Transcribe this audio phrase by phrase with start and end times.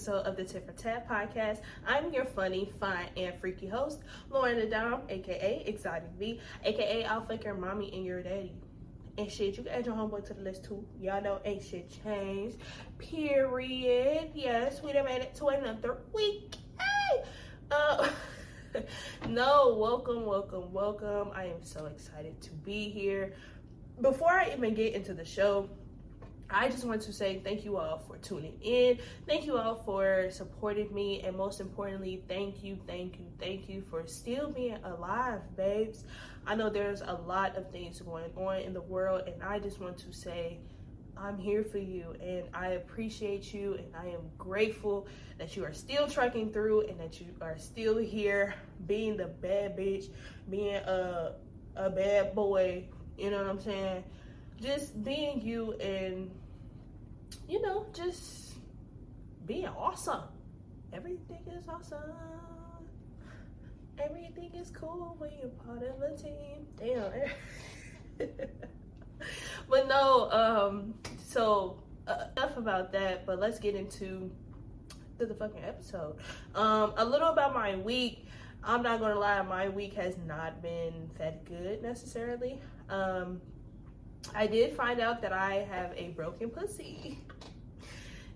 [0.00, 1.60] episode of the Tit for Tat podcast.
[1.86, 7.44] I'm your funny, fun, and freaky host, Lauryn Adam, aka Exotic V, aka I'll fuck
[7.44, 8.54] your mommy and your daddy.
[9.18, 10.86] And shit, you can add your homeboy to the list too.
[10.98, 12.56] Y'all know ain't shit changed.
[12.96, 14.30] Period.
[14.34, 16.56] Yes, we done made it to another week.
[16.78, 17.22] Hey!
[17.70, 18.08] Uh,
[19.28, 21.28] no, welcome, welcome, welcome.
[21.34, 23.34] I am so excited to be here.
[24.00, 25.68] Before I even get into the show,
[26.52, 28.98] I just want to say thank you all for tuning in.
[29.26, 31.22] Thank you all for supporting me.
[31.22, 36.04] And most importantly, thank you, thank you, thank you for still being alive, babes.
[36.46, 39.80] I know there's a lot of things going on in the world, and I just
[39.80, 40.58] want to say,
[41.16, 45.06] I'm here for you and I appreciate you and I am grateful
[45.38, 48.54] that you are still trucking through and that you are still here
[48.86, 50.08] being the bad bitch,
[50.48, 51.32] being a
[51.76, 52.84] a bad boy,
[53.16, 54.02] you know what I'm saying?
[54.60, 56.30] Just being you and
[57.48, 58.54] you know, just
[59.46, 60.22] being awesome.
[60.92, 61.98] Everything is awesome.
[63.98, 66.66] Everything is cool when you're part of a team.
[66.78, 67.10] Damn.
[69.68, 70.94] but no, um,
[71.26, 73.26] so uh, enough about that.
[73.26, 74.30] But let's get into
[75.18, 76.16] the, the fucking episode.
[76.54, 78.26] Um, a little about my week.
[78.62, 82.60] I'm not gonna lie, my week has not been that good necessarily.
[82.90, 83.40] Um,
[84.34, 87.18] I did find out that I have a broken pussy.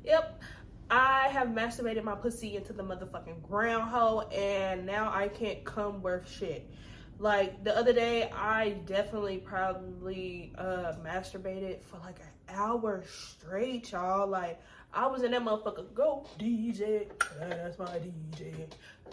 [0.04, 0.42] Yep.
[0.90, 6.02] I have masturbated my pussy into the motherfucking ground hole and now I can't come
[6.02, 6.70] worth shit.
[7.18, 14.28] Like the other day, I definitely probably uh masturbated for like an hour straight, y'all.
[14.28, 14.60] Like
[14.92, 15.92] I was in that motherfucker.
[15.94, 18.66] Go DJ, that's my DJ.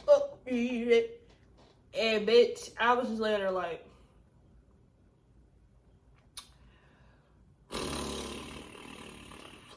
[0.06, 1.06] Go DJ.
[1.98, 3.86] And bitch, I was just laying there like.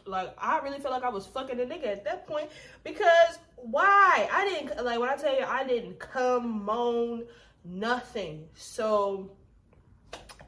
[0.06, 2.48] Like I really felt like I was fucking a nigga at that point
[2.82, 4.28] because why?
[4.32, 7.24] I didn't like when I tell you I didn't come moan
[7.64, 8.46] nothing.
[8.54, 9.30] So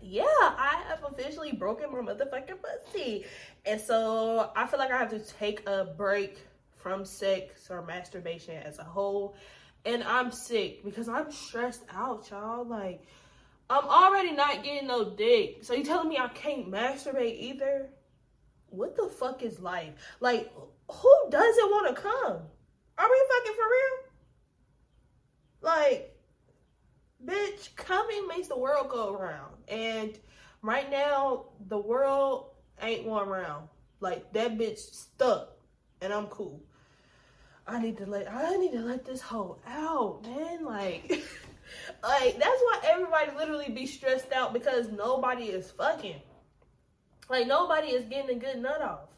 [0.02, 3.24] yeah, I have officially broken my motherfucking pussy.
[3.64, 6.38] And so I feel like I have to take a break
[6.76, 9.34] from sex or masturbation as a whole.
[9.84, 12.64] And I'm sick because I'm stressed out, y'all.
[12.64, 13.04] Like,
[13.68, 15.64] I'm already not getting no dick.
[15.64, 17.88] So you telling me I can't masturbate either?
[18.70, 19.92] What the fuck is life?
[20.20, 20.52] Like,
[20.90, 22.38] who doesn't want to come?
[22.98, 24.06] Are we fucking for real?
[25.62, 26.16] Like,
[27.24, 29.54] bitch, coming makes the world go around.
[29.68, 30.18] And
[30.62, 32.50] right now, the world
[32.80, 33.68] ain't going around.
[34.00, 35.52] Like that bitch stuck,
[36.00, 36.62] and I'm cool.
[37.66, 40.64] I need to let I need to let this hoe out, man.
[40.64, 41.10] Like,
[42.02, 46.20] like that's why everybody literally be stressed out because nobody is fucking.
[47.28, 49.08] Like nobody is getting a good nut off.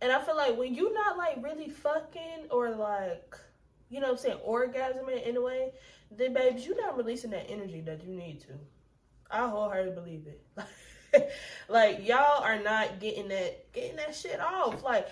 [0.00, 3.36] And I feel like when you not like really fucking or like,
[3.88, 5.72] you know what I'm saying, orgasming in a way,
[6.10, 8.52] then babes, you're not releasing that energy that you need to.
[9.30, 11.32] I wholeheartedly believe it.
[11.68, 14.82] like y'all are not getting that getting that shit off.
[14.82, 15.08] Like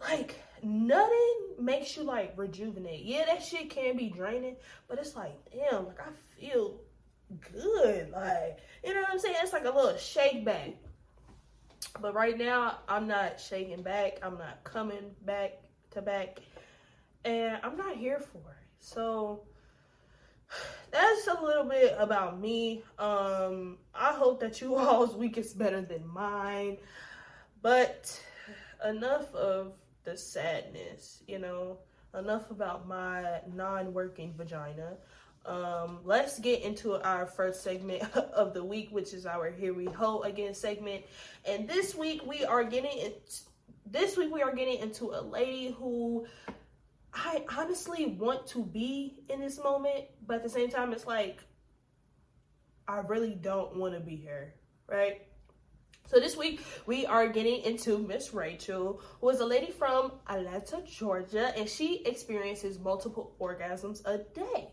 [0.00, 3.04] like nothing makes you like rejuvenate.
[3.04, 4.56] Yeah, that shit can be draining,
[4.88, 6.10] but it's like, damn, like I
[6.40, 6.80] feel
[7.52, 8.10] good.
[8.10, 9.36] Like, you know what I'm saying?
[9.42, 10.70] It's like a little shake back.
[12.00, 14.18] But right now, I'm not shaking back.
[14.22, 15.52] I'm not coming back
[15.92, 16.40] to back.
[17.24, 18.66] And I'm not here for it.
[18.78, 19.42] So
[20.90, 22.82] that's a little bit about me.
[22.98, 26.78] Um, I hope that you all's week is better than mine.
[27.62, 28.20] But
[28.84, 29.72] enough of
[30.04, 31.78] the sadness, you know,
[32.16, 34.96] enough about my non working vagina.
[35.46, 39.84] Um, let's get into our first segment of the week, which is our Here We
[39.86, 41.04] Ho Again segment.
[41.44, 43.12] And this week we are getting.
[43.88, 46.26] This week we are getting into a lady who
[47.14, 51.42] I honestly want to be in this moment, but at the same time, it's like
[52.88, 54.54] I really don't want to be here,
[54.88, 55.22] right?
[56.08, 60.82] So this week we are getting into Miss Rachel, who is a lady from Atlanta,
[60.84, 64.68] Georgia, and she experiences multiple orgasms a day.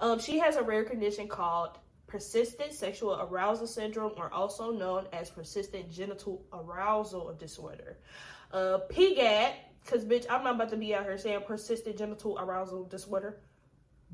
[0.00, 5.30] Um, she has a rare condition called persistent sexual arousal syndrome, or also known as
[5.30, 7.98] persistent genital arousal disorder.
[8.52, 9.52] Uh, PGAD
[9.86, 13.38] Cause bitch, I'm not about to be out here saying persistent genital arousal disorder.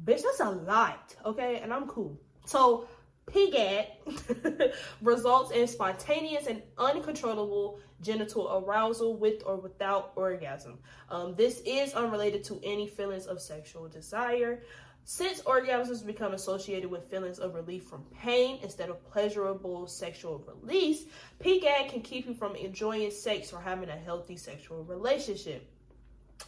[0.04, 1.60] Bitch, that's a lot, okay?
[1.60, 2.20] And I'm cool.
[2.44, 2.86] So
[3.26, 10.78] PGAD results in spontaneous and uncontrollable genital arousal with or without orgasm.
[11.08, 14.62] Um, this is unrelated to any feelings of sexual desire.
[15.04, 21.04] Since orgasms become associated with feelings of relief from pain instead of pleasurable sexual release,
[21.44, 25.68] PGAD can keep you from enjoying sex or having a healthy sexual relationship.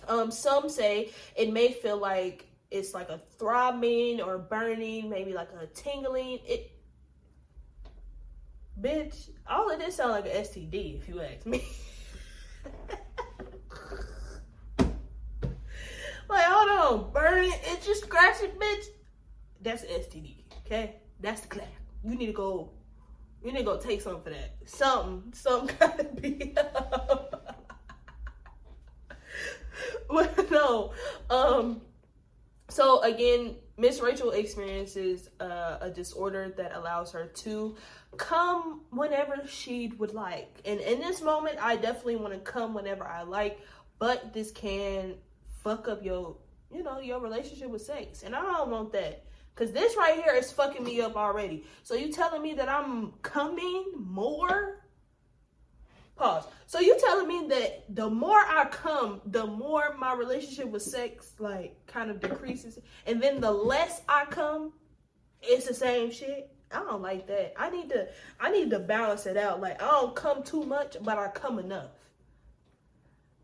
[0.06, 5.50] Um, some say it may feel like it's like a throbbing or burning, maybe like
[5.60, 6.38] a tingling.
[6.46, 6.70] It,
[8.80, 11.64] bitch, all of this sounds like an STD if you ask me.
[16.28, 18.84] like, hold on, burning, itchy, scratching, bitch.
[19.60, 20.96] That's STD, okay?
[21.20, 21.68] That's the clap.
[22.02, 22.70] You need to go.
[23.42, 24.56] You need to go take something for that.
[24.64, 26.54] Something, something gotta be
[30.08, 30.92] but no,
[31.30, 31.80] um,
[32.68, 37.76] so again, Miss Rachel experiences uh, a disorder that allows her to
[38.16, 40.60] come whenever she would like.
[40.64, 43.60] And in this moment, I definitely want to come whenever I like,
[43.98, 45.14] but this can
[45.64, 46.36] fuck up your,
[46.70, 48.22] you know, your relationship with sex.
[48.22, 49.24] And I don't want that.
[49.56, 51.64] Cause this right here is fucking me up already.
[51.84, 54.84] So you telling me that I'm coming more
[56.16, 56.44] Pause.
[56.66, 61.32] So you telling me that the more I come, the more my relationship with sex
[61.40, 64.72] like kind of decreases, and then the less I come,
[65.42, 66.50] it's the same shit.
[66.70, 67.54] I don't like that.
[67.56, 68.08] I need to
[68.40, 69.60] I need to balance it out.
[69.60, 71.90] Like I don't come too much, but I come enough.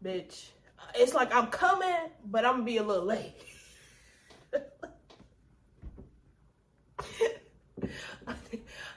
[0.05, 0.50] Bitch.
[0.94, 3.35] It's like I'm coming, but I'm gonna be a little late.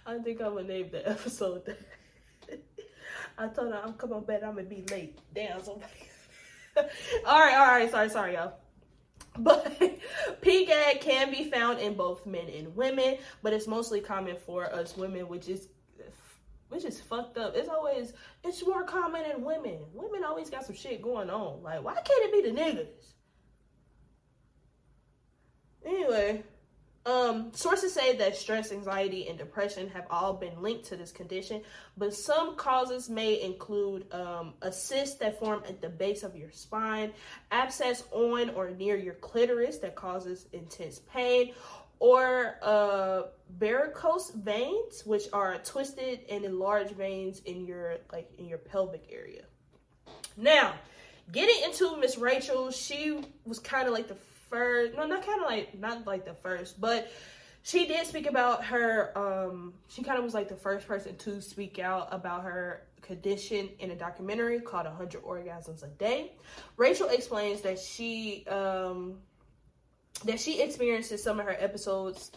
[0.05, 1.75] I think I'm gonna name the episode.
[3.37, 4.43] I told her I'm coming back.
[4.43, 5.17] I'm gonna be late.
[5.33, 5.63] Damn.
[5.63, 5.81] So
[6.77, 7.89] all right, all right.
[7.89, 8.53] Sorry, sorry, y'all.
[9.37, 9.79] But
[10.41, 14.95] PGAD can be found in both men and women, but it's mostly common for us
[14.95, 15.69] women, which is
[16.69, 17.55] which is fucked up.
[17.55, 18.13] It's always
[18.43, 19.79] it's more common in women.
[19.93, 21.61] Women always got some shit going on.
[21.63, 23.13] Like, why can't it be the niggas?
[25.85, 26.43] Anyway,
[27.05, 31.61] um, sources say that stress, anxiety, and depression have all been linked to this condition,
[31.97, 36.51] but some causes may include um, a cyst that form at the base of your
[36.51, 37.11] spine,
[37.51, 41.53] abscess on or near your clitoris that causes intense pain,
[42.03, 43.21] or uh,
[43.57, 49.43] varicose veins, which are twisted and enlarged veins in your like in your pelvic area.
[50.35, 50.73] Now,
[51.31, 54.17] getting into Miss Rachel, she was kind of like the
[54.49, 57.11] first no not kind of like not like the first but
[57.63, 61.41] she did speak about her um she kind of was like the first person to
[61.41, 66.33] speak out about her condition in a documentary called 100 orgasms a day
[66.77, 69.15] rachel explains that she um
[70.25, 72.31] that she experiences some of her episodes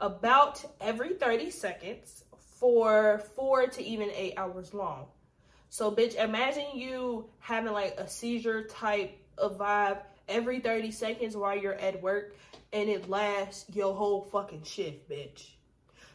[0.00, 2.24] about every 30 seconds
[2.58, 5.06] for four to even eight hours long
[5.68, 11.56] so bitch imagine you having like a seizure type of vibe every 30 seconds while
[11.56, 12.34] you're at work
[12.72, 15.50] and it lasts your whole fucking shift, bitch.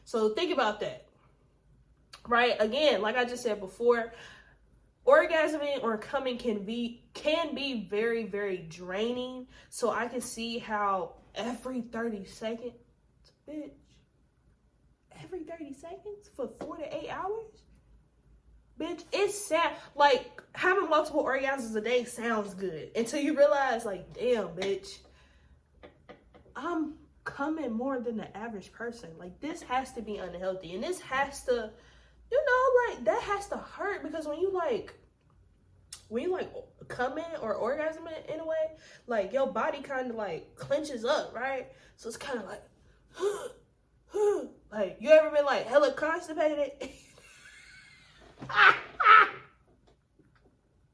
[0.05, 1.05] So think about that.
[2.27, 2.55] Right?
[2.59, 4.13] Again, like I just said before,
[5.11, 9.47] orgasming or coming can be can be very very draining.
[9.69, 12.73] So I can see how every 30 seconds,
[13.47, 13.71] bitch,
[15.23, 17.63] every 30 seconds for 4 to 8 hours
[18.81, 19.73] bitch, it's sad.
[19.95, 24.99] Like having multiple orgasms a day sounds good until you realize, like, damn, bitch,
[26.55, 29.09] I'm coming more than the average person.
[29.17, 31.71] Like this has to be unhealthy, and this has to,
[32.31, 34.93] you know, like that has to hurt because when you like.
[36.07, 36.51] When you like
[36.89, 38.57] come in or orgasm in, in a way,
[39.07, 41.67] like your body kind of like clenches up, right?
[41.95, 42.63] So it's kind of like,
[44.73, 46.71] like you ever been like hella constipated?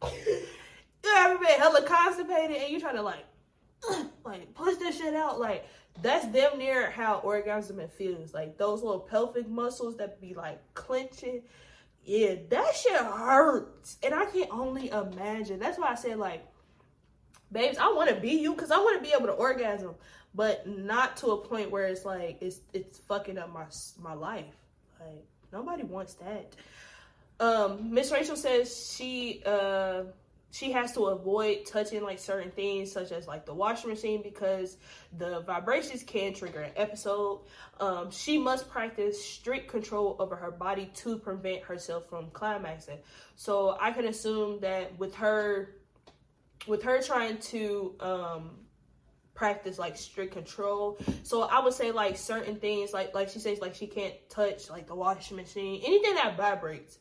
[0.03, 3.25] you ever been hella constipated and you trying to like,
[4.23, 5.39] like push this shit out?
[5.39, 5.65] Like
[6.01, 8.33] that's damn near how orgasm feels.
[8.33, 11.41] Like those little pelvic muscles that be like clenching.
[12.03, 13.97] Yeah, that shit hurts.
[14.03, 15.59] And I can only imagine.
[15.59, 16.45] That's why I said like,
[17.51, 19.95] babes, I want to be you because I want to be able to orgasm,
[20.33, 23.65] but not to a point where it's like it's it's fucking up my
[24.01, 24.55] my life.
[24.99, 26.55] Like nobody wants that.
[27.39, 30.03] Um, Miss Rachel says she uh
[30.51, 34.77] she has to avoid touching like certain things such as like the washing machine because
[35.17, 37.41] the vibrations can trigger an episode
[37.79, 42.97] um, she must practice strict control over her body to prevent herself from climaxing
[43.35, 45.75] so i can assume that with her
[46.67, 48.51] with her trying to um,
[49.33, 53.59] practice like strict control so i would say like certain things like like she says
[53.59, 56.99] like she can't touch like the washing machine anything that vibrates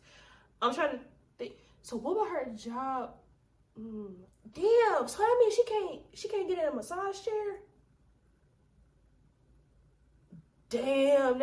[0.63, 1.01] I'm trying to
[1.39, 1.53] think.
[1.83, 3.15] So what about her job?
[3.77, 5.09] Damn.
[5.09, 7.57] So that means she can't she can't get in a massage chair.
[10.71, 11.43] Damn.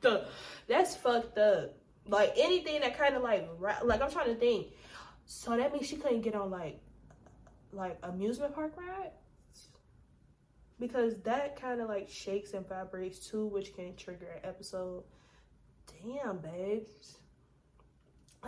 [0.00, 0.28] That,
[0.68, 1.76] that's fucked up.
[2.06, 3.48] Like anything that kind of like
[3.82, 4.68] like I'm trying to think.
[5.26, 6.80] So that means she couldn't get on like
[7.72, 9.10] like amusement park ride
[10.78, 15.04] because that kind of like shakes and vibrates too, which can trigger an episode.
[16.02, 17.18] Damn, babes.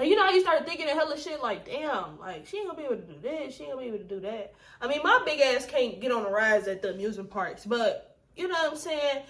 [0.00, 2.78] You know, how you start thinking of hella shit like, damn, like she ain't gonna
[2.78, 4.54] be able to do this, she ain't gonna be able to do that.
[4.80, 8.18] I mean, my big ass can't get on the rides at the amusement parks, but
[8.36, 9.22] you know what I'm saying?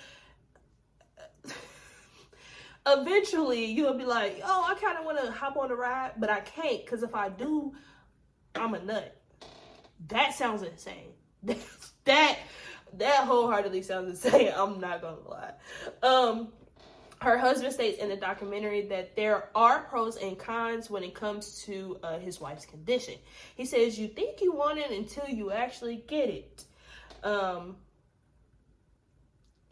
[2.87, 6.31] Eventually, you'll be like, oh, I kind of want to hop on the ride, but
[6.31, 7.73] I can't because if I do,
[8.55, 9.17] I'm a nut.
[10.09, 11.13] That sounds insane.
[12.05, 12.39] that
[12.95, 14.53] that wholeheartedly sounds insane.
[14.57, 15.53] I'm not gonna lie.
[16.03, 16.49] Um,
[17.23, 21.63] her husband states in the documentary that there are pros and cons when it comes
[21.63, 23.15] to uh, his wife's condition.
[23.55, 26.65] He says, You think you want it until you actually get it.
[27.25, 27.77] Um,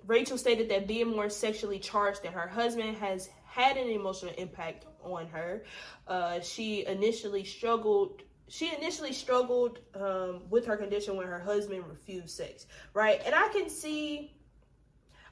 [0.06, 4.86] Rachel stated that being more sexually charged than her husband has had an emotional impact
[5.02, 5.64] on her.
[6.08, 12.30] Uh, she initially struggled she initially struggled um, with her condition when her husband refused
[12.30, 13.20] sex, right?
[13.24, 14.33] And I can see,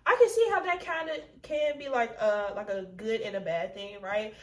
[0.04, 3.36] I can see how that kind of can be like a like a good and
[3.36, 4.34] a bad thing, right?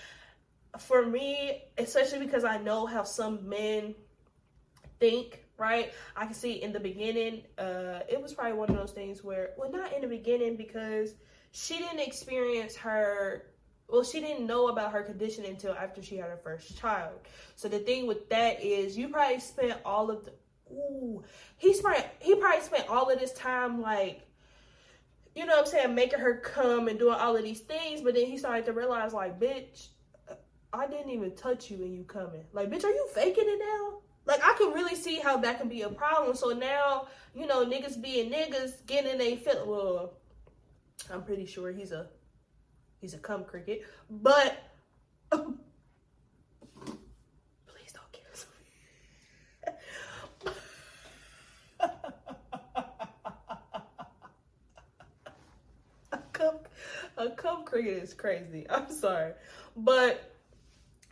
[0.77, 3.95] For me, especially because I know how some men
[4.99, 5.91] think, right?
[6.15, 9.51] I can see in the beginning, uh, it was probably one of those things where,
[9.57, 11.15] well, not in the beginning because
[11.51, 13.45] she didn't experience her
[13.89, 17.19] well, she didn't know about her condition until after she had her first child.
[17.55, 20.31] So the thing with that is, you probably spent all of the
[20.71, 21.23] ooh,
[21.57, 24.21] he spent he probably spent all of this time like,
[25.35, 28.01] you know what I'm saying, making her come and doing all of these things.
[28.01, 29.87] But then he started to realize, like, bitch,
[30.73, 32.43] I didn't even touch you and you coming.
[32.53, 33.99] Like, bitch, are you faking it now?
[34.25, 36.35] Like, I can really see how that can be a problem.
[36.35, 39.65] So now, you know, niggas being niggas, getting a fit.
[39.65, 40.13] Well,
[41.11, 42.07] I'm pretty sure he's a
[43.01, 44.57] He's a cum cricket, but
[45.31, 45.45] please
[47.93, 50.51] don't kill me.
[56.11, 56.59] a cum,
[57.19, 58.65] a cum cricket is crazy.
[58.69, 59.33] I'm sorry,
[59.75, 60.29] but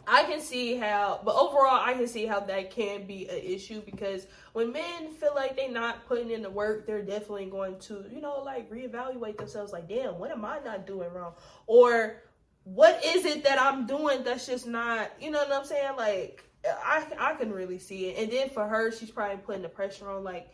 [0.08, 3.82] I can see how, but overall, I can see how that can be an issue
[3.82, 8.06] because when men feel like they're not putting in the work, they're definitely going to,
[8.10, 11.34] you know, like reevaluate themselves like, damn, what am I not doing wrong?
[11.68, 12.24] Or
[12.64, 15.98] what is it that I'm doing that's just not, you know what I'm saying?
[15.98, 18.18] Like, I, I can really see it.
[18.18, 20.48] And then for her, she's probably putting the pressure on, like,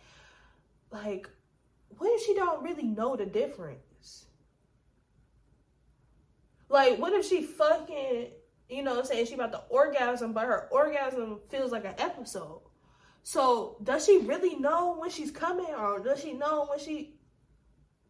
[0.92, 1.30] like,
[2.00, 3.93] what if she don't really know the difference?
[6.74, 8.32] Like, what if she fucking
[8.68, 9.28] you know I'm saying?
[9.28, 12.62] She about to orgasm, but her orgasm feels like an episode.
[13.22, 17.14] So does she really know when she's coming or does she know when she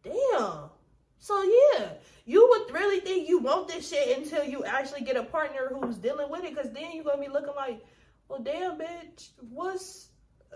[0.02, 0.70] damn.
[1.18, 1.88] So yeah,
[2.24, 5.96] you would really think you want this shit until you actually get a partner who's
[5.96, 7.84] dealing with it, because then you're gonna be looking like,
[8.28, 10.08] well, damn, bitch, what's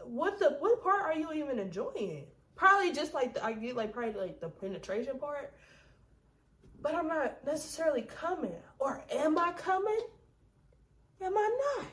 [0.04, 2.26] what the what part are you even enjoying?
[2.56, 5.54] Probably just like the, I get like probably like the penetration part,
[6.80, 8.54] but I'm not necessarily coming.
[8.78, 10.00] Or am I coming?
[11.20, 11.86] Am I not?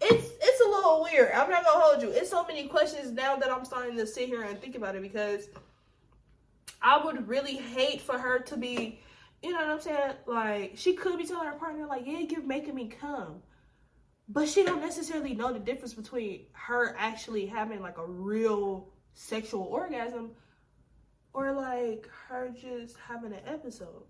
[0.00, 1.32] It's it's a little weird.
[1.32, 2.10] I'm not gonna hold you.
[2.10, 5.02] It's so many questions now that I'm starting to sit here and think about it
[5.02, 5.48] because
[6.80, 9.00] I would really hate for her to be,
[9.42, 10.12] you know what I'm saying?
[10.26, 13.42] Like she could be telling her partner, like, yeah, you're making me come.
[14.28, 19.62] But she don't necessarily know the difference between her actually having like a real sexual
[19.62, 20.30] orgasm
[21.32, 24.04] or like her just having an episode.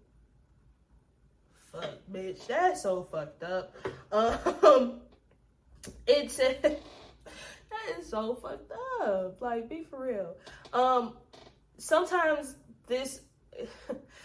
[1.73, 3.75] Fuck, bitch, that's so fucked up.
[4.11, 5.01] Um,
[6.07, 6.81] it's that
[7.99, 8.73] is so fucked
[9.03, 9.41] up.
[9.41, 10.37] Like, be for real.
[10.73, 11.15] Um,
[11.77, 12.57] sometimes
[12.87, 13.21] this.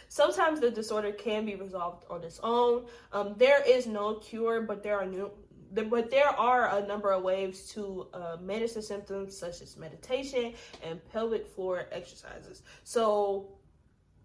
[0.10, 2.86] Sometimes the disorder can be resolved on its own.
[3.12, 5.32] Um, there is no cure, but there are new,
[5.74, 10.54] but there are a number of ways to uh, manage the symptoms, such as meditation
[10.84, 12.62] and pelvic floor exercises.
[12.84, 13.50] So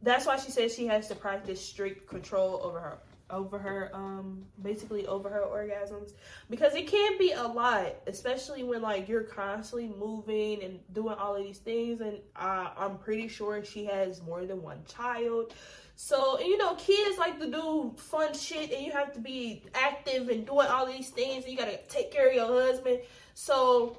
[0.03, 2.99] that's why she says she has to practice strict control over her
[3.31, 6.13] over her um basically over her orgasms.
[6.49, 11.37] Because it can be a lot especially when like you're constantly moving and doing all
[11.37, 12.01] of these things.
[12.01, 15.53] And uh, i'm pretty sure she has more than one child
[16.01, 20.29] so, you know, kids like to do fun shit and you have to be active
[20.29, 23.01] and doing all these things and you got to take care of your husband.
[23.35, 23.99] So,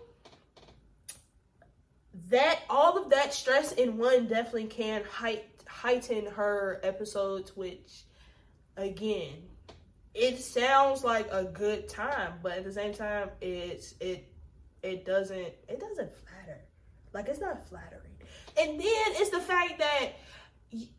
[2.30, 8.04] that all of that stress in one definitely can height, heighten her episodes, which
[8.78, 9.36] again,
[10.14, 14.26] it sounds like a good time, but at the same time, it's it
[14.84, 16.62] it doesn't it doesn't flatter.
[17.12, 18.04] Like it's not flattering.
[18.58, 20.14] And then it's the fact that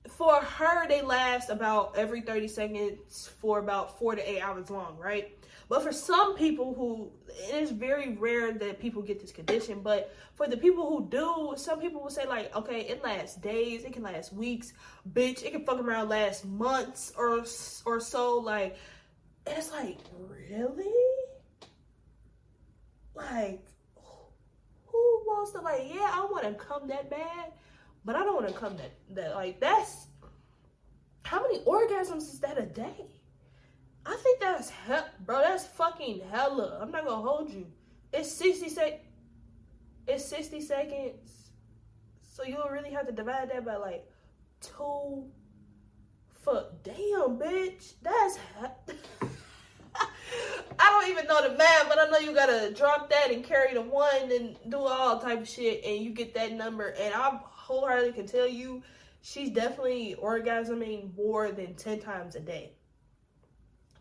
[0.09, 4.97] for her, they last about every 30 seconds for about four to eight hours long,
[4.99, 5.37] right?
[5.71, 7.13] But for some people who,
[7.49, 9.83] it is very rare that people get this condition.
[9.83, 13.85] But for the people who do, some people will say, like, okay, it lasts days,
[13.85, 14.73] it can last weeks.
[15.13, 17.45] Bitch, it can fuck around last months or,
[17.87, 18.39] or so.
[18.39, 18.77] Like,
[19.47, 20.93] it's like, really?
[23.15, 23.65] Like,
[24.87, 27.53] who wants to, like, yeah, I want to come that bad,
[28.05, 30.07] but I don't want to come that, that, like, that's,
[31.23, 33.07] how many orgasms is that a day?
[34.07, 35.41] I think that's hell, bro.
[35.41, 36.79] That's fucking hella.
[36.81, 37.67] I'm not gonna hold you.
[38.13, 39.05] It's 60 sec.
[40.09, 41.51] It's 60 seconds.
[42.23, 44.11] So you'll really have to divide that by like
[44.61, 45.27] two.
[46.43, 47.93] Fuck, damn, bitch.
[48.03, 48.39] That's.
[50.79, 53.75] I don't even know the math, but I know you gotta drop that and carry
[53.75, 56.95] the one and do all type of shit, and you get that number.
[56.99, 58.83] And I wholeheartedly can tell you,
[59.23, 62.73] she's definitely orgasming more than ten times a day.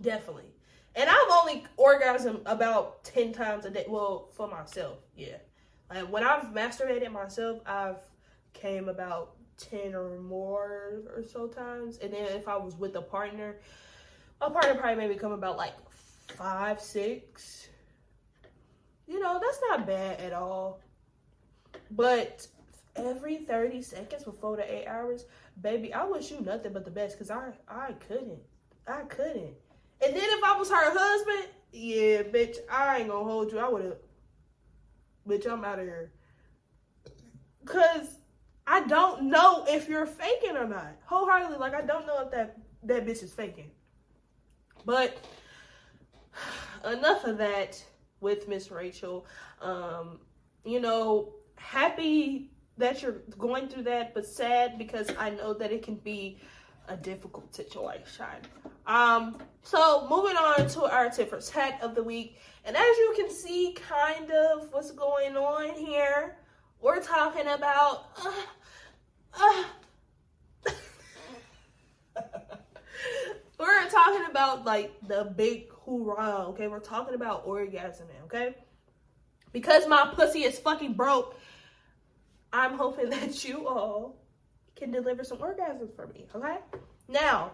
[0.02, 0.54] Definitely.
[0.96, 3.86] And I've only orgasmed about 10 times a day.
[3.88, 5.38] Well, for myself, yeah.
[5.90, 7.98] Like when I've masturbated myself, I've
[8.54, 12.00] came about 10 or more or so times.
[12.00, 13.58] And then if I was with a partner,
[14.42, 15.74] a partner probably maybe come about like
[16.38, 17.70] five, six.
[19.08, 20.82] You know, that's not bad at all.
[21.92, 22.48] But
[22.96, 25.26] every 30 seconds for four to eight hours,
[25.62, 28.40] baby, I wish you nothing but the best because I, I couldn't.
[28.88, 29.54] I couldn't.
[30.02, 33.60] And then if I was her husband, yeah, bitch, I ain't gonna hold you.
[33.60, 33.98] I would have,
[35.28, 36.12] bitch, I'm out of here.
[37.66, 38.20] Cause
[38.66, 40.96] I don't know if you're faking or not.
[41.06, 43.72] Wholeheartedly, like I don't know if that that bitch is faking.
[44.86, 45.18] But
[46.86, 47.84] enough of that
[48.22, 49.26] with Miss Rachel.
[49.62, 50.20] Um,
[50.66, 55.84] you know, happy that you're going through that, but sad because I know that it
[55.84, 56.40] can be
[56.88, 58.26] a difficult situation.
[58.88, 62.38] Um, so moving on to our tip for tat of the week.
[62.66, 66.38] And as you can see, kind of what's going on here,
[66.82, 68.32] we're talking about uh,
[69.40, 69.64] uh,
[73.60, 76.68] we're talking about like the big hoorah, okay?
[76.68, 78.56] We're talking about orgasming, okay?
[79.52, 81.36] Because my pussy is fucking broke,
[82.54, 84.16] I'm hoping that you all
[84.76, 86.58] can deliver some orgasms for me, okay?
[87.08, 87.52] Now,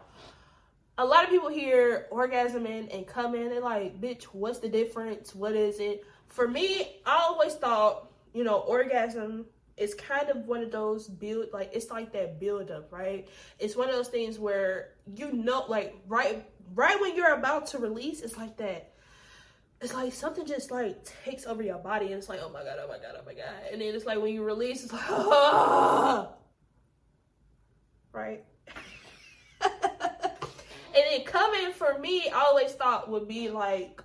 [0.97, 5.33] a lot of people hear orgasming and come in and like, bitch, what's the difference?
[5.33, 6.05] What is it?
[6.27, 9.45] For me, I always thought, you know, orgasm
[9.77, 13.27] is kind of one of those build like it's like that build up, right?
[13.59, 17.77] It's one of those things where you know like right right when you're about to
[17.77, 18.91] release, it's like that.
[19.81, 22.77] It's like something just like takes over your body and it's like, oh my god,
[22.81, 23.45] oh my god, oh my god.
[23.71, 26.29] And then it's like when you release, it's like, ah!
[28.13, 28.43] right?
[30.95, 34.01] And then coming for me, I always thought would be like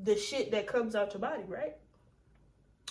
[0.00, 1.76] the shit that comes out your body, right?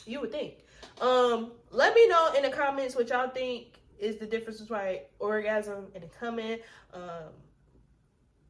[0.05, 0.63] You would think.
[1.01, 5.87] Um, let me know in the comments what y'all think is the difference between orgasm
[5.93, 6.59] and coming.
[6.93, 7.33] Um,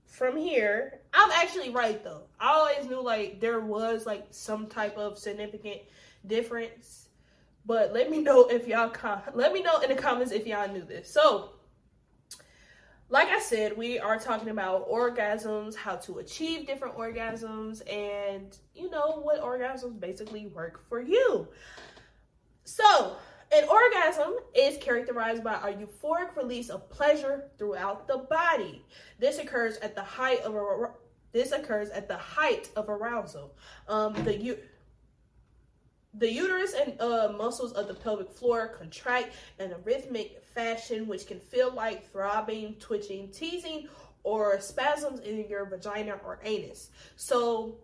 [0.06, 2.24] from here, I'm actually right though.
[2.40, 5.82] I always knew like there was like some type of significant
[6.28, 7.10] difference,
[7.66, 10.72] but let me know if y'all com- let me know in the comments if y'all
[10.72, 11.12] knew this.
[11.12, 11.52] So
[13.10, 18.90] like I said, we are talking about orgasms, how to achieve different orgasms, and you
[18.90, 21.48] know what orgasms basically work for you.
[22.66, 23.16] So,
[23.52, 28.84] an orgasm is characterized by a euphoric release of pleasure throughout the body.
[29.20, 30.90] This occurs at the height of a
[31.32, 33.56] this occurs at the height of arousal.
[33.88, 34.58] Um, the
[36.18, 41.28] the uterus and uh, muscles of the pelvic floor contract in a rhythmic fashion, which
[41.28, 43.90] can feel like throbbing, twitching, teasing,
[44.24, 46.90] or spasms in your vagina or anus.
[47.16, 47.80] So,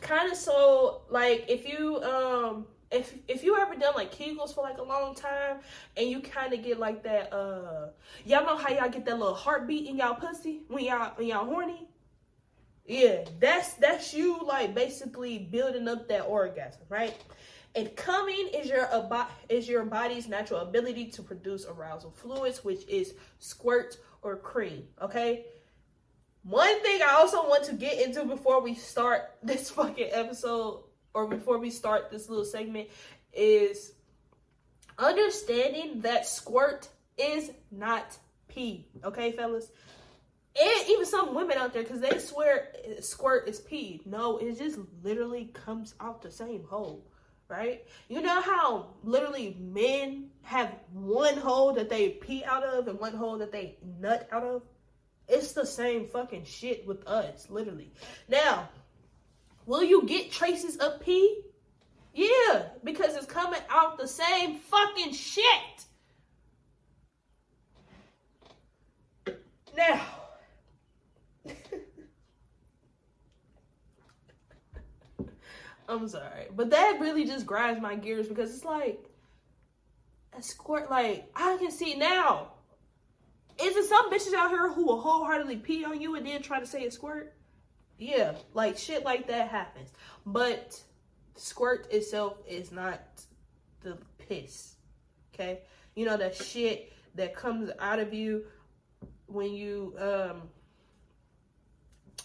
[0.00, 4.62] kind of so like if you um if if you ever done like Kegels for
[4.62, 5.58] like a long time
[5.96, 7.88] and you kind of get like that uh
[8.24, 11.44] y'all know how y'all get that little heartbeat in y'all pussy when y'all when y'all
[11.44, 11.88] horny
[12.88, 17.16] yeah, that's that's you like basically building up that orgasm, right?
[17.74, 18.88] And coming is your
[19.48, 24.84] is your body's natural ability to produce arousal fluids, which is squirt or cream.
[25.02, 25.46] Okay.
[26.44, 30.84] One thing I also want to get into before we start this fucking episode
[31.16, 32.88] or before we start this little segment
[33.32, 33.92] is
[34.98, 38.16] understanding that squirt is not
[38.48, 38.86] pee.
[39.02, 39.70] Okay, fellas?
[40.58, 44.00] and even some women out there because they swear squirt is pee.
[44.06, 47.04] No, it just literally comes out the same hole.
[47.48, 47.84] right?
[48.08, 53.14] You know how literally men have one hole that they pee out of and one
[53.14, 54.62] hole that they nut out of?
[55.28, 57.92] It's the same fucking shit with us, literally.
[58.28, 58.68] Now,
[59.66, 61.42] will you get traces of pee?
[62.14, 65.44] Yeah, because it's coming out the same fucking shit.
[69.76, 70.00] Now,
[75.88, 79.04] I'm sorry, but that really just grinds my gears because it's like
[80.38, 80.90] a squirt.
[80.90, 82.52] Like I can see now.
[83.62, 86.60] Is it some bitches out here who will wholeheartedly pee on you and then try
[86.60, 87.35] to say it squirt?
[87.98, 89.90] Yeah, like shit like that happens.
[90.24, 90.80] But
[91.34, 93.00] squirt itself is not
[93.82, 94.74] the piss.
[95.34, 95.60] Okay?
[95.94, 98.44] You know that shit that comes out of you
[99.26, 100.42] when you um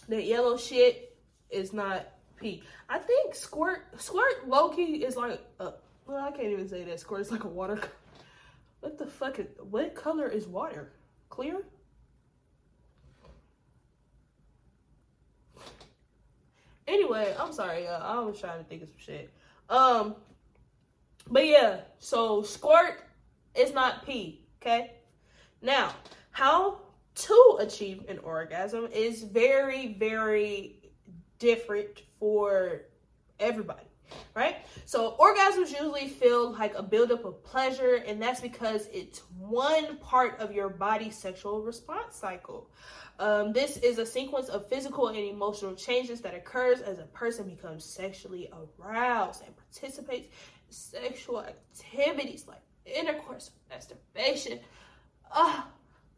[0.08, 1.16] that yellow shit
[1.50, 2.06] is not
[2.36, 2.62] pee.
[2.88, 5.72] I think squirt squirt low key is like a,
[6.06, 7.80] well I can't even say that squirt is like a water.
[8.80, 10.90] What the fuck is what color is water?
[11.28, 11.62] Clear?
[16.92, 18.02] Anyway, I'm sorry, y'all.
[18.02, 19.32] I was trying to think of some shit.
[19.70, 20.14] Um,
[21.30, 23.02] but yeah, so squirt
[23.54, 24.96] is not pee, okay?
[25.62, 25.94] Now,
[26.32, 26.80] how
[27.14, 30.82] to achieve an orgasm is very, very
[31.38, 32.82] different for
[33.40, 33.86] everybody,
[34.34, 34.56] right?
[34.84, 40.38] So orgasms usually feel like a buildup of pleasure, and that's because it's one part
[40.40, 42.70] of your body's sexual response cycle.
[43.18, 47.48] Um, this is a sequence of physical and emotional changes that occurs as a person
[47.48, 54.60] becomes sexually aroused and participates in sexual activities like intercourse, masturbation.
[55.30, 55.62] Uh,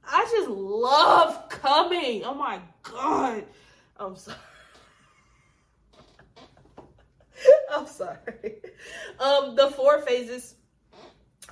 [0.07, 2.25] I just love coming.
[2.25, 3.45] Oh my god.
[3.97, 4.39] I'm sorry.
[7.79, 8.63] I'm sorry.
[9.19, 10.55] Um, the four phases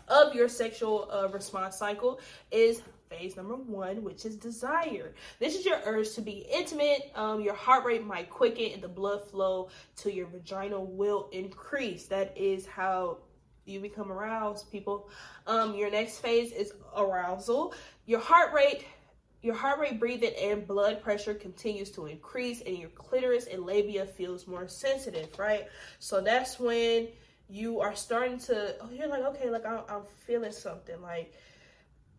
[0.09, 5.15] of your sexual uh, response cycle is phase number one, which is desire.
[5.39, 7.13] This is your urge to be intimate.
[7.15, 12.07] Um, your heart rate might quicken and the blood flow to your vagina will increase.
[12.07, 13.19] That is how
[13.65, 15.09] you become aroused, people.
[15.47, 17.75] Um, your next phase is arousal.
[18.07, 18.85] Your heart rate
[19.42, 24.07] your heart rate, breathing, and blood pressure continues to increase, and your clitoris and labia
[24.07, 25.66] feels more sensitive, right?
[25.98, 27.09] So that's when
[27.48, 31.35] you are starting to, oh, you're like, okay, like I'm, I'm feeling something, like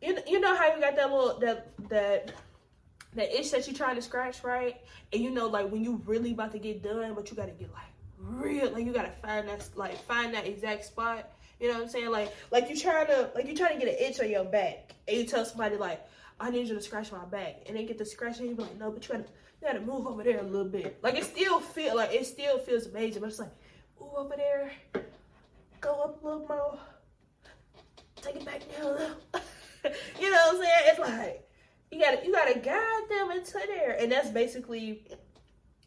[0.01, 2.33] you, you know how you got that little that that
[3.15, 4.81] that itch that you're trying to scratch, right?
[5.13, 7.71] And you know, like when you really about to get done, but you gotta get
[7.71, 7.83] like
[8.17, 11.31] real, like you gotta find that like find that exact spot.
[11.59, 12.11] You know what I'm saying?
[12.11, 14.93] Like like you trying to like you trying to get an itch on your back,
[15.07, 16.05] and you tell somebody like,
[16.39, 18.63] I need you to scratch my back, and they get the scratch, and you be
[18.63, 19.25] like, no, but you gotta
[19.61, 20.99] you gotta move over there a little bit.
[21.01, 23.51] Like it still feel like it still feels amazing, but it's like
[23.99, 24.71] move over there,
[25.79, 26.77] go up a little more,
[28.21, 29.15] take it back down a little.
[30.19, 30.83] you know what I'm saying?
[30.85, 31.49] It's like
[31.91, 35.05] you gotta you gotta guide them into there, and that's basically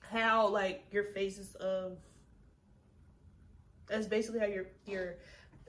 [0.01, 1.99] how like your phases of
[3.89, 5.17] that's basically how your your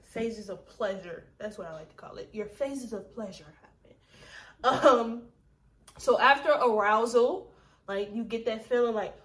[0.03, 1.25] phases of pleasure.
[1.39, 2.29] That's what I like to call it.
[2.33, 3.45] Your phases of pleasure.
[4.63, 5.23] Um,
[5.97, 7.51] so after arousal,
[7.87, 9.15] like you get that feeling like,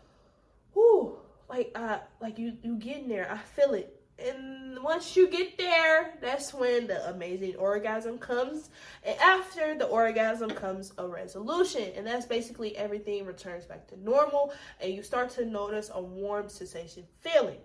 [0.74, 1.16] whoo,
[1.48, 3.30] like uh, like you you getting there.
[3.30, 8.70] I feel it and once you get there, that's when the amazing orgasm comes.
[9.02, 11.92] And after the orgasm comes a resolution.
[11.96, 14.52] And that's basically everything returns back to normal.
[14.80, 17.58] And you start to notice a warm sensation feeling.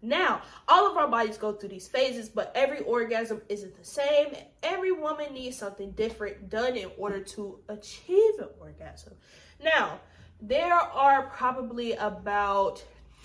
[0.00, 4.28] Now, all of our bodies go through these phases, but every orgasm isn't the same.
[4.62, 9.14] Every woman needs something different done in order to achieve an orgasm.
[9.62, 10.00] Now,
[10.40, 12.84] there are probably about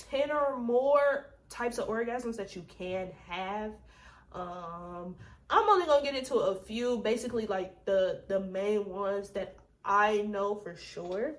[0.10, 3.72] 10 or more types of orgasms that you can have.
[4.32, 5.16] Um,
[5.50, 9.56] I'm only gonna get into a few, basically like the the main ones that
[9.86, 11.36] I know for sure.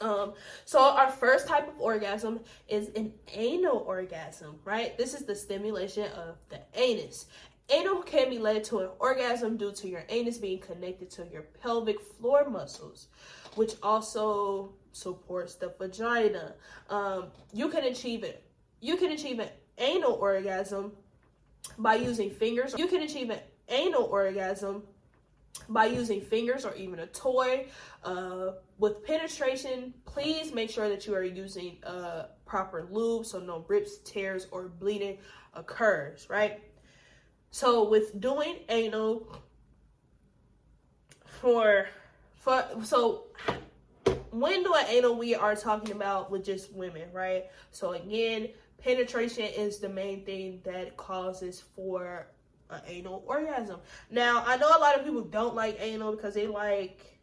[0.00, 0.32] Um,
[0.64, 4.96] so our first type of orgasm is an anal orgasm, right?
[4.96, 7.26] This is the stimulation of the anus.
[7.68, 11.42] Anal can be led to an orgasm due to your anus being connected to your
[11.62, 13.08] pelvic floor muscles,
[13.56, 16.54] which also supports the vagina.
[16.88, 18.42] Um, you can achieve it
[18.80, 20.92] you can achieve an anal orgasm
[21.78, 22.74] by using fingers.
[22.76, 24.82] You can achieve an anal orgasm
[25.68, 27.66] by using fingers or even a toy.
[28.04, 33.64] Uh, with penetration, please make sure that you are using uh, proper lube so no
[33.68, 35.18] rips, tears, or bleeding
[35.54, 36.60] occurs, right?
[37.50, 39.36] So with doing anal
[41.24, 41.88] for
[42.36, 43.26] for so
[44.30, 47.46] when doing anal we are talking about with just women, right?
[47.70, 52.28] So again, penetration is the main thing that causes for
[52.70, 53.80] an anal orgasm.
[54.10, 57.18] Now, I know a lot of people don't like anal because they like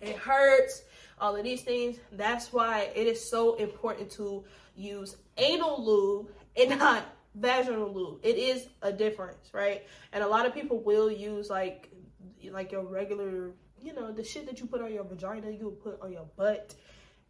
[0.00, 0.82] it hurts,
[1.20, 1.98] all of these things.
[2.12, 4.44] That's why it is so important to
[4.76, 8.20] use anal lube and not vaginal lube.
[8.22, 9.86] It is a difference, right?
[10.12, 11.90] And a lot of people will use like
[12.50, 16.00] like your regular, you know, the shit that you put on your vagina, you put
[16.02, 16.74] on your butt.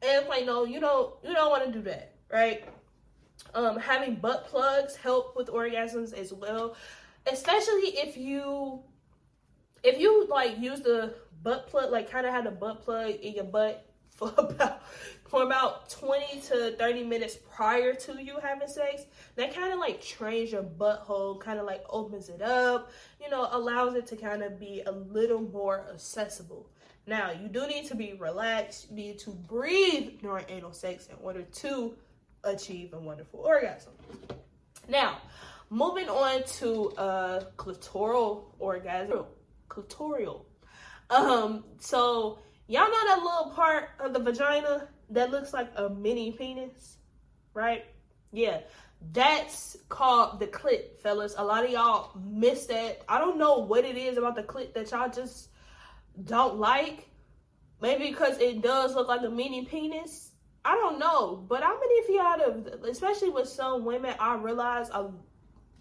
[0.03, 2.65] And it's like, no, you don't you don't want to do that, right?
[3.55, 6.77] Um, having butt plugs help with orgasms as well,
[7.31, 8.83] especially if you
[9.85, 13.35] if you like use the butt plug, like kind of had a butt plug in
[13.35, 14.83] your butt for about
[15.29, 19.03] for about 20 to 30 minutes prior to you having sex,
[19.35, 23.49] that kind of like trains your butthole, kind of like opens it up, you know,
[23.51, 26.68] allows it to kind of be a little more accessible.
[27.07, 31.16] Now, you do need to be relaxed, you need to breathe during anal sex in
[31.20, 31.97] order to
[32.45, 33.93] achieve a wonderful orgasm.
[34.89, 35.19] Now,
[35.71, 39.25] moving on to uh clitoral orgasm.
[39.69, 40.43] Clitoral.
[41.11, 46.33] Um, so y'all know that little part of the vagina that looks like a mini
[46.33, 46.97] penis,
[47.53, 47.85] right?
[48.33, 48.61] Yeah,
[49.13, 51.35] that's called the clit, fellas.
[51.37, 53.03] A lot of y'all miss that.
[53.09, 55.49] I don't know what it is about the clit that y'all just
[56.25, 57.09] don't like.
[57.81, 60.31] Maybe because it does look like a mini penis.
[60.64, 64.88] I don't know, but how many of y'all, have, especially with some women, I realize
[64.90, 65.11] a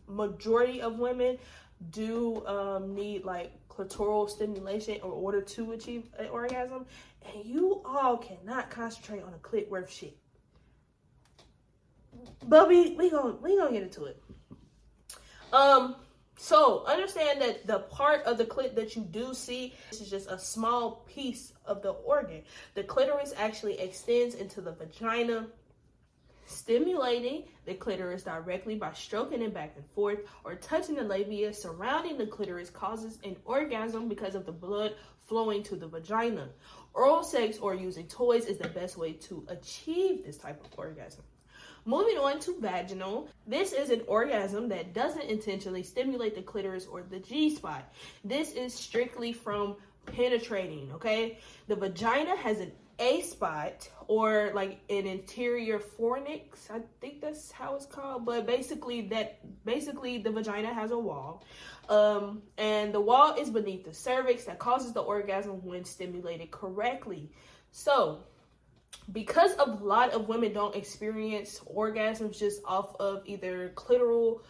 [0.08, 1.38] majority of women
[1.92, 6.86] do um, need like clitoral stimulation in order to achieve an orgasm,
[7.34, 10.18] and you all cannot concentrate on a clit worth shit.
[12.46, 14.22] But we we gonna we gonna get into it.
[15.52, 15.96] Um,
[16.38, 20.30] so understand that the part of the clit that you do see this is just
[20.30, 22.42] a small piece of the organ.
[22.74, 25.48] The clitoris actually extends into the vagina
[26.46, 32.18] stimulating the clitoris directly by stroking it back and forth or touching the labia surrounding
[32.18, 36.50] the clitoris causes an orgasm because of the blood flowing to the vagina.
[36.94, 41.24] Oral sex or using toys is the best way to achieve this type of orgasm.
[41.86, 47.04] Moving on to vaginal, this is an orgasm that doesn't intentionally stimulate the clitoris or
[47.04, 47.94] the G spot.
[48.24, 51.40] This is strictly from penetrating, okay?
[51.68, 56.70] The vagina has an a spot or like an anterior fornix.
[56.70, 58.26] I think that's how it's called.
[58.26, 61.44] But basically, that basically the vagina has a wall,
[61.90, 67.32] um, and the wall is beneath the cervix that causes the orgasm when stimulated correctly.
[67.72, 68.24] So,
[69.12, 74.42] because a lot of women don't experience orgasms just off of either clitoral,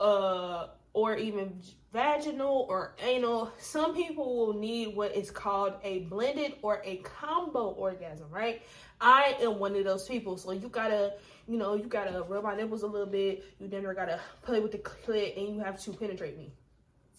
[0.00, 1.60] uh, or even
[1.92, 7.68] vaginal or anal, some people will need what is called a blended or a combo
[7.70, 8.62] orgasm, right?
[9.00, 10.36] I am one of those people.
[10.36, 11.14] So you gotta,
[11.46, 13.44] you know, you gotta rub my nipples a little bit.
[13.60, 16.52] You then gotta play with the clit and you have to penetrate me.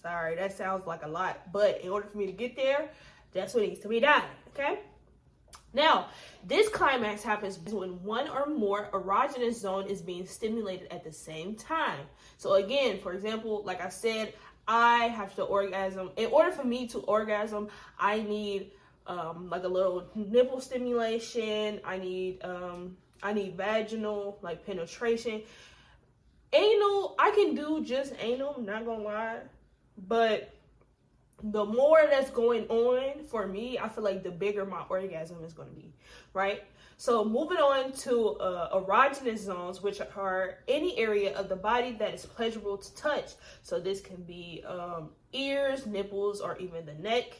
[0.01, 1.51] Sorry, that sounds like a lot.
[1.51, 2.89] But in order for me to get there,
[3.31, 4.79] that's what needs to be done, okay?
[5.73, 6.07] Now,
[6.43, 11.55] this climax happens when one or more erogenous zone is being stimulated at the same
[11.55, 12.01] time.
[12.37, 14.33] So again, for example, like I said,
[14.67, 16.11] I have to orgasm.
[16.17, 18.71] In order for me to orgasm, I need
[19.07, 21.81] um, like a little nipple stimulation.
[21.83, 25.41] I need um, I need vaginal like penetration.
[26.53, 28.61] Anal, I can do just anal.
[28.61, 29.39] Not gonna lie,
[30.07, 30.53] but
[31.43, 35.53] the more that's going on for me, I feel like the bigger my orgasm is
[35.53, 35.93] going to be,
[36.33, 36.63] right?
[36.97, 42.13] So moving on to uh, erogenous zones, which are any area of the body that
[42.13, 43.31] is pleasurable to touch.
[43.61, 47.37] So this can be um, ears, nipples, or even the neck.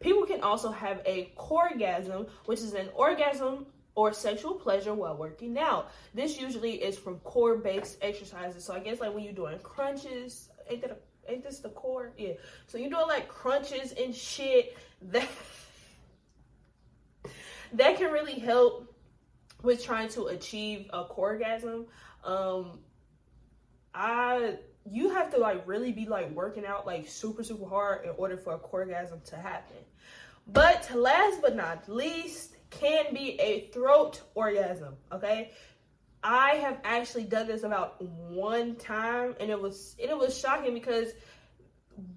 [0.00, 5.56] People can also have a coregasm, which is an orgasm or sexual pleasure while working
[5.56, 5.92] out.
[6.14, 8.64] This usually is from core-based exercises.
[8.64, 10.96] So I guess like when you're doing crunches, ain't that a,
[11.28, 12.12] ain't this the core?
[12.16, 12.34] Yeah.
[12.66, 15.28] So you're doing like crunches and shit that
[17.72, 18.94] that can really help
[19.62, 21.86] with trying to achieve a coregasm.
[22.24, 22.78] Um,
[23.94, 24.58] I
[24.90, 28.36] you have to like really be like working out like super super hard in order
[28.36, 29.76] for a coregasm to happen.
[30.46, 34.94] But last but not least, can be a throat orgasm.
[35.12, 35.52] Okay,
[36.24, 41.12] I have actually done this about one time, and it was it was shocking because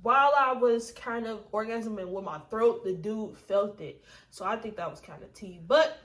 [0.02, 4.04] while I was kind of orgasming with my throat, the dude felt it.
[4.32, 5.60] So I think that was kind of tea.
[5.68, 6.00] But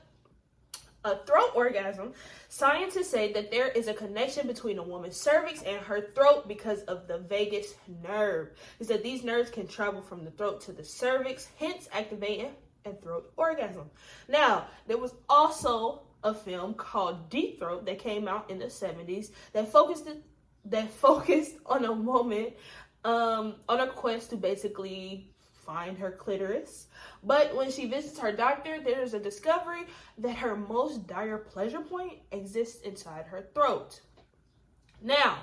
[1.05, 2.13] a throat orgasm,
[2.49, 6.83] scientists say that there is a connection between a woman's cervix and her throat because
[6.83, 8.51] of the vagus nerve.
[8.81, 12.51] Is that these nerves can travel from the throat to the cervix, hence activating
[12.85, 13.91] a throat orgasm.
[14.29, 19.31] Now, there was also a film called Deep Throat that came out in the 70s
[19.53, 20.09] that focused
[20.65, 22.53] that focused on a woman
[23.05, 26.89] um, on a quest to basically find her clitoris.
[27.23, 29.83] But when she visits her doctor, there's a discovery
[30.19, 34.01] that her most dire pleasure point exists inside her throat.
[35.01, 35.39] Now,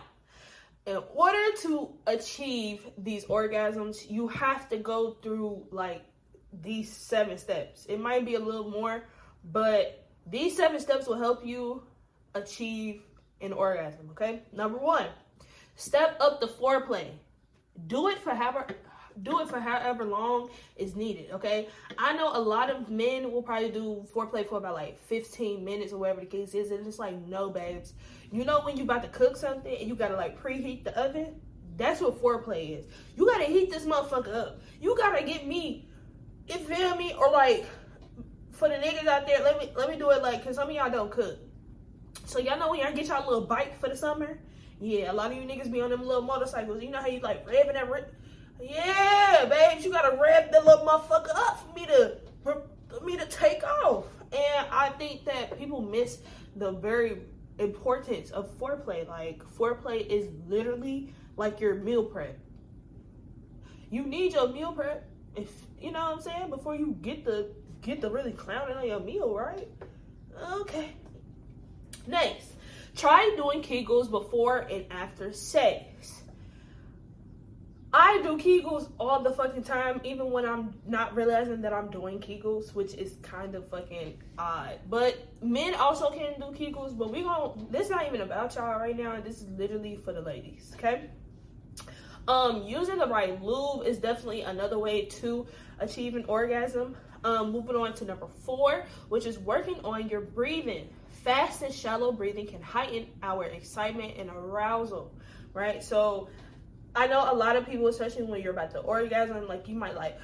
[0.86, 6.04] in order to achieve these orgasms, you have to go through like
[6.62, 7.86] these seven steps.
[7.86, 9.04] It might be a little more,
[9.52, 9.99] but
[10.30, 11.84] these seven steps will help you
[12.36, 13.02] achieve
[13.42, 14.42] an orgasm, okay?
[14.52, 15.08] Number one,
[15.76, 17.08] step up the foreplay.
[17.88, 18.76] Do it for however
[19.24, 21.68] do it for however long is needed, okay?
[21.98, 25.94] I know a lot of men will probably do foreplay for about like 15 minutes
[25.94, 27.94] or whatever the case is, and it's like, no, babes.
[28.32, 31.36] You know when you about to cook something and you gotta like preheat the oven?
[31.78, 32.86] That's what foreplay is.
[33.16, 34.62] You gotta heat this motherfucker up.
[34.82, 35.88] You gotta get me,
[36.48, 37.14] you feel me?
[37.14, 37.66] Or like,
[38.60, 40.76] for the niggas out there, let me let me do it like, cause some of
[40.76, 41.40] y'all don't cook.
[42.26, 44.40] So y'all know when y'all get y'all little bike for the summer?
[44.82, 46.84] Yeah, a lot of you niggas be on them little motorcycles.
[46.84, 47.90] You know how you like revving that
[48.62, 52.64] yeah, babes, you gotta rev the little motherfucker up for me to for
[53.04, 54.06] me to take off.
[54.34, 56.20] And I think that people miss
[56.56, 57.20] the very
[57.58, 59.08] importance of foreplay.
[59.08, 62.38] Like foreplay is literally like your meal prep.
[63.90, 67.52] You need your meal prep if you know what I'm saying before you get the
[67.82, 69.68] get the really clowning on your meal, right?
[70.54, 70.92] Okay.
[72.08, 72.54] Next,
[72.96, 76.24] try doing Kegels before and after sex.
[77.92, 82.20] I do Kegels all the fucking time, even when I'm not realizing that I'm doing
[82.20, 84.80] Kegels, which is kind of fucking odd.
[84.88, 88.80] But men also can do Kegels, but we to this is not even about y'all
[88.80, 89.20] right now.
[89.20, 91.10] This is literally for the ladies, okay?
[92.28, 95.48] Um, using the right lube is definitely another way to
[95.80, 96.96] achieve an orgasm.
[97.24, 100.90] Um, moving on to number four, which is working on your breathing.
[101.24, 105.14] Fast and shallow breathing can heighten our excitement and arousal,
[105.54, 105.84] right?
[105.84, 106.30] So
[106.96, 109.96] I know a lot of people, especially when you're about to orgasm, like you might
[109.96, 110.18] like,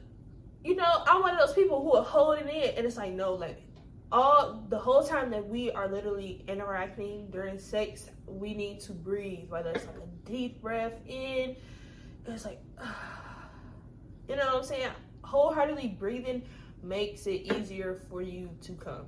[0.64, 3.34] you know, I'm one of those people who are holding it, and it's like no,
[3.34, 3.60] like
[4.10, 9.48] all the whole time that we are literally interacting during sex, we need to breathe.
[9.50, 11.56] Whether it's like a deep breath in,
[12.26, 12.60] it's like,
[14.28, 14.90] you know what I'm saying?
[15.28, 16.42] Wholeheartedly breathing
[16.82, 19.04] makes it easier for you to come.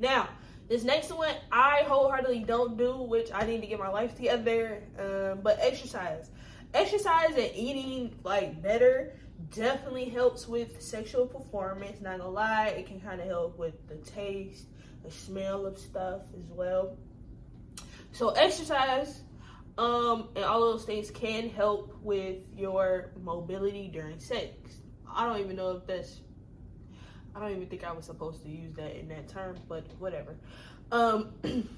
[0.00, 0.28] Now,
[0.68, 4.82] this next one, I wholeheartedly don't do, which I need to get my life together.
[4.98, 6.30] Um, but exercise,
[6.74, 9.14] exercise and eating like better
[9.54, 12.00] definitely helps with sexual performance.
[12.00, 14.66] Not gonna lie, it can kind of help with the taste,
[15.04, 16.96] the smell of stuff as well.
[18.10, 19.22] So exercise,
[19.78, 24.52] um, and all those things can help with your mobility during sex.
[25.14, 26.20] I don't even know if that's
[27.34, 30.36] I don't even think I was supposed to use that in that term, but whatever.
[30.90, 31.32] Um,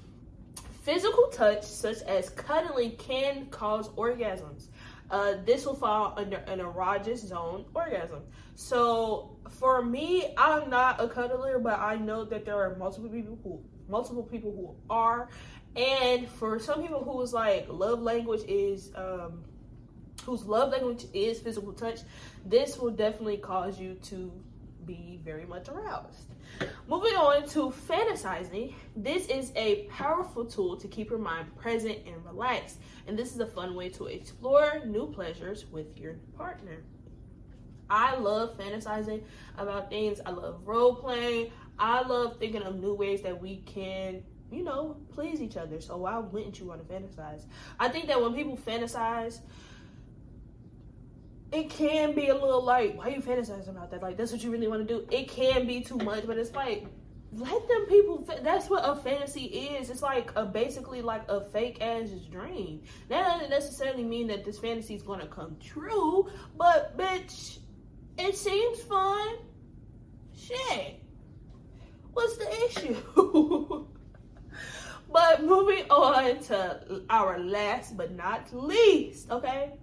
[0.83, 4.67] physical touch, such as cuddling, can cause orgasms.
[5.09, 8.21] Uh, this will fall under an erogenous zone orgasm.
[8.55, 13.37] So for me, I'm not a cuddler, but I know that there are multiple people
[13.43, 15.29] who multiple people who are.
[15.75, 19.43] And for some people whose like love language is um,
[20.25, 21.99] whose love language is physical touch,
[22.45, 24.31] this will definitely cause you to
[24.85, 26.29] be very much aroused.
[26.87, 32.23] Moving on to fantasizing, this is a powerful tool to keep your mind present and
[32.23, 36.83] relaxed, and this is a fun way to explore new pleasures with your partner.
[37.89, 39.21] I love fantasizing
[39.57, 40.19] about things.
[40.25, 41.51] I love role playing.
[41.77, 45.81] I love thinking of new ways that we can, you know, please each other.
[45.81, 47.45] So why wouldn't you want to fantasize?
[47.79, 49.39] I think that when people fantasize,
[51.51, 54.01] it can be a little like, why you fantasizing about that?
[54.01, 55.07] Like, that's what you really want to do.
[55.11, 56.85] It can be too much, but it's like,
[57.33, 58.27] let them people.
[58.43, 59.89] That's what a fantasy is.
[59.89, 62.81] It's like a basically like a fake ass dream.
[63.09, 67.59] That doesn't necessarily mean that this fantasy is gonna come true, but bitch,
[68.17, 69.37] it seems fun.
[70.33, 71.01] Shit,
[72.15, 72.95] what's the issue?
[75.11, 79.73] but moving on to our last but not least, okay?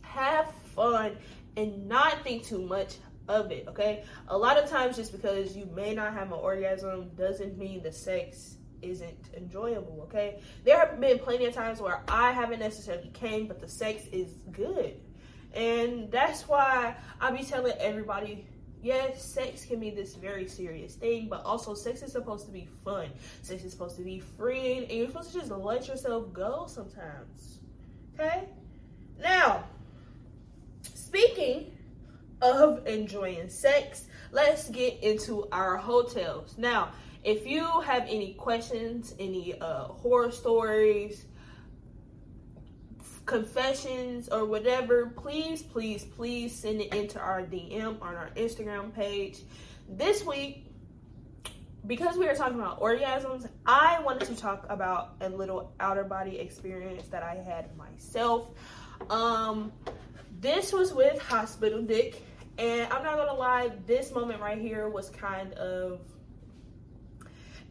[0.00, 1.16] Have fun
[1.56, 2.96] and not think too much
[3.28, 4.04] of it, okay?
[4.28, 7.92] A lot of times, just because you may not have an orgasm doesn't mean the
[7.92, 10.40] sex isn't enjoyable, okay?
[10.64, 14.38] There have been plenty of times where I haven't necessarily came, but the sex is
[14.50, 14.94] good.
[15.52, 18.46] And that's why I be telling everybody
[18.82, 22.68] yes, sex can be this very serious thing, but also sex is supposed to be
[22.84, 23.08] fun.
[23.42, 27.60] Sex is supposed to be freeing, and you're supposed to just let yourself go sometimes.
[28.14, 28.48] Okay?
[29.20, 29.64] Now,
[31.10, 31.76] Speaking
[32.40, 36.54] of enjoying sex, let's get into our hotels.
[36.56, 36.90] Now,
[37.24, 41.24] if you have any questions, any uh, horror stories,
[43.26, 49.40] confessions, or whatever, please, please, please send it into our DM on our Instagram page.
[49.88, 50.66] This week,
[51.86, 56.38] because we are talking about orgasms, I wanted to talk about a little outer body
[56.38, 58.48] experience that I had myself.
[59.08, 59.72] Um,
[60.40, 62.22] this was with Hospital Dick,
[62.58, 66.00] and I'm not gonna lie, this moment right here was kind of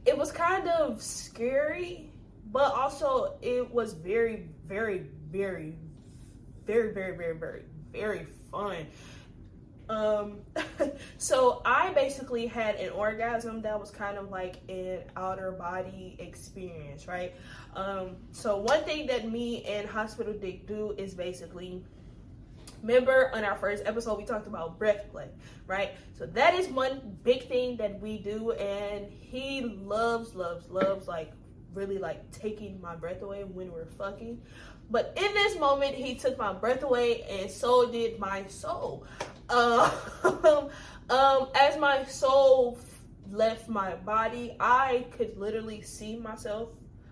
[0.06, 2.10] it was kind of scary,
[2.52, 5.76] but also it was very, very, very,
[6.66, 7.62] very, very, very, very,
[7.92, 8.86] very fun.
[9.90, 10.38] Um,
[11.18, 17.08] so I basically had an orgasm that was kind of like an outer body experience,
[17.08, 17.34] right?
[17.76, 21.84] Um, so one thing that me and Hospital Dick do is basically
[22.82, 25.28] Remember on our first episode, we talked about breath play,
[25.68, 25.92] right?
[26.18, 31.34] So that is one big thing that we do, and he loves, loves, loves, like
[31.74, 34.42] really like taking my breath away when we're fucking.
[34.92, 39.06] But in this moment, he took my breath away, and so did my soul.
[39.50, 39.92] Um,
[41.10, 42.80] um, as my soul
[43.32, 46.70] left my body, I could literally see myself.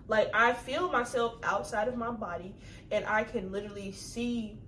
[0.08, 2.54] Like I feel myself outside of my body,
[2.90, 4.58] and I can literally see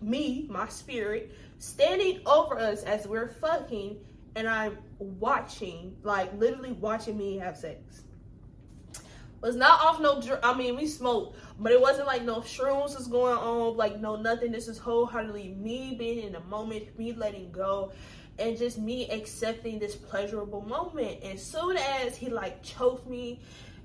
[0.00, 3.98] me, my spirit, standing over us as we're fucking,
[4.34, 8.02] and I'm watching, like literally watching me have sex.
[9.40, 10.20] Was not off no.
[10.42, 14.16] I mean, we smoked, but it wasn't like no shrooms was going on, like no
[14.16, 14.52] nothing.
[14.52, 17.92] This is wholeheartedly me being in the moment, me letting go,
[18.38, 21.20] and just me accepting this pleasurable moment.
[21.22, 23.40] And soon as he like choked me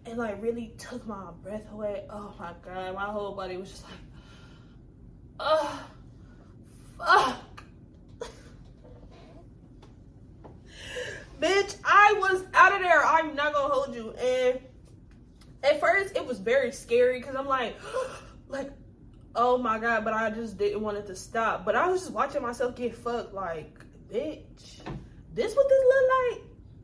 [0.06, 3.84] and like really took my breath away, oh my god, my whole body was just
[3.84, 3.94] like,
[5.40, 5.86] oh
[6.98, 7.38] Fuck.
[11.42, 13.04] Bitch, I was out of there.
[13.04, 14.12] I'm not gonna hold you.
[14.12, 14.60] And
[15.66, 17.76] at first, it was very scary because I'm like,
[18.48, 18.72] like,
[19.36, 21.66] oh my god, but I just didn't want it to stop.
[21.66, 23.34] But I was just watching myself get fucked.
[23.34, 23.80] Like,
[24.12, 24.80] bitch,
[25.34, 26.44] this what this look like?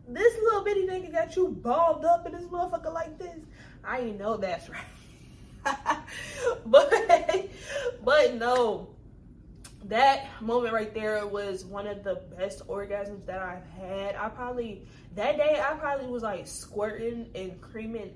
[0.09, 3.39] This little bitty nigga got you balled up in this motherfucker like this.
[3.83, 5.99] I ain't know that's right.
[6.65, 7.49] but,
[8.03, 8.89] but no,
[9.85, 14.15] that moment right there was one of the best orgasms that I've had.
[14.15, 14.83] I probably
[15.15, 18.15] that day I probably was like squirting and creaming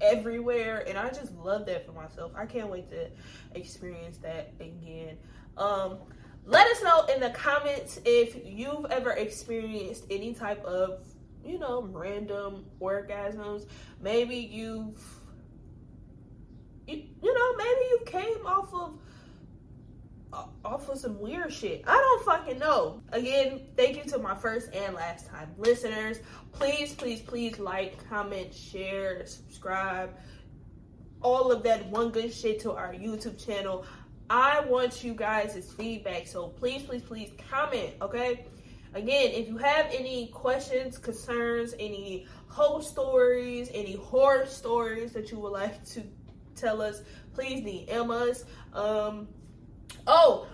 [0.00, 2.32] everywhere and I just love that for myself.
[2.34, 3.08] I can't wait to
[3.54, 5.16] experience that again.
[5.56, 5.98] Um
[6.46, 11.04] let us know in the comments if you've ever experienced any type of,
[11.44, 13.66] you know, random orgasms.
[14.00, 14.98] Maybe you've
[16.86, 18.98] you, you know, maybe you came off of
[20.32, 21.82] off of some weird shit.
[21.86, 23.02] I don't fucking know.
[23.12, 26.20] Again, thank you to my first and last time listeners.
[26.52, 30.14] Please, please, please like, comment, share, subscribe,
[31.22, 33.84] all of that one good shit to our YouTube channel.
[34.28, 36.26] I want you guys' feedback.
[36.26, 38.46] So please, please, please comment, okay?
[38.94, 45.38] Again, if you have any questions, concerns, any whole stories, any horror stories that you
[45.38, 46.02] would like to
[46.56, 47.02] tell us,
[47.34, 48.44] please DM us.
[48.72, 49.28] Um,
[50.06, 50.46] Oh,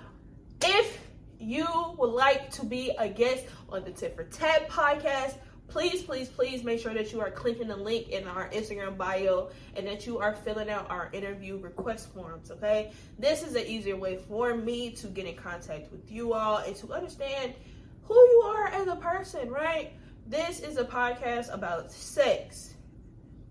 [0.62, 1.00] if
[1.38, 1.66] you
[1.98, 5.36] would like to be a guest on the Tit for Tat podcast,
[5.68, 9.50] please, please, please make sure that you are clicking the link in our Instagram bio
[9.74, 12.92] and that you are filling out our interview request forms, okay?
[13.18, 16.74] This is an easier way for me to get in contact with you all and
[16.76, 17.54] to understand
[18.02, 19.92] who you are as a person, right?
[20.26, 22.74] This is a podcast about sex.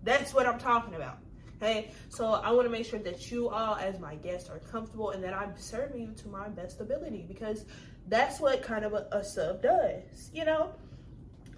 [0.02, 1.18] That's what I'm talking about.
[1.62, 5.10] Okay, so I want to make sure that you all, as my guests, are comfortable
[5.10, 7.64] and that I'm serving you to my best ability because
[8.08, 10.70] that's what kind of a, a sub does, you know?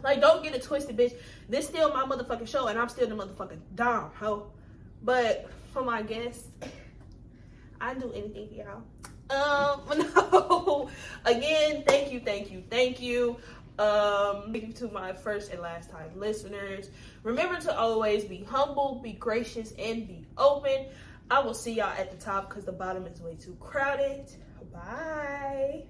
[0.03, 1.15] Like, don't get it twisted, bitch.
[1.49, 4.53] This still my motherfucking show, and I'm still the motherfucking dom, ho.
[5.03, 6.49] But for my guests,
[7.81, 8.83] I do anything for y'all.
[9.31, 9.83] Um,
[10.15, 10.89] no.
[11.25, 13.37] Again, thank you, thank you, thank you.
[13.79, 16.91] Um, thank you to my first and last time listeners.
[17.23, 20.87] Remember to always be humble, be gracious, and be open.
[21.31, 24.31] I will see y'all at the top because the bottom is way too crowded.
[24.73, 25.85] Bye.